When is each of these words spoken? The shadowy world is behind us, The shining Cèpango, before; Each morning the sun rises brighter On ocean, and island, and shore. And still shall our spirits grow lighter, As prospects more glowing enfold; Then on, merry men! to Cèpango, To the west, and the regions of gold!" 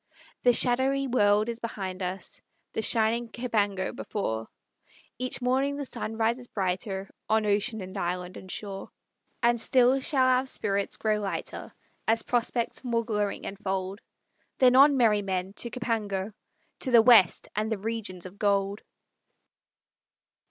The 0.41 0.51
shadowy 0.51 1.05
world 1.07 1.47
is 1.47 1.59
behind 1.59 2.01
us, 2.01 2.41
The 2.73 2.81
shining 2.81 3.29
Cèpango, 3.29 3.95
before; 3.95 4.47
Each 5.19 5.43
morning 5.43 5.75
the 5.75 5.85
sun 5.85 6.17
rises 6.17 6.47
brighter 6.47 7.07
On 7.29 7.45
ocean, 7.45 7.81
and 7.81 7.95
island, 7.95 8.35
and 8.35 8.49
shore. 8.51 8.89
And 9.43 9.61
still 9.61 9.99
shall 10.01 10.25
our 10.25 10.47
spirits 10.47 10.97
grow 10.97 11.19
lighter, 11.19 11.71
As 12.07 12.23
prospects 12.23 12.83
more 12.83 13.05
glowing 13.05 13.43
enfold; 13.43 14.01
Then 14.57 14.75
on, 14.75 14.97
merry 14.97 15.21
men! 15.21 15.53
to 15.57 15.69
Cèpango, 15.69 16.33
To 16.79 16.89
the 16.89 17.03
west, 17.03 17.47
and 17.55 17.71
the 17.71 17.77
regions 17.77 18.25
of 18.25 18.39
gold!" 18.39 18.81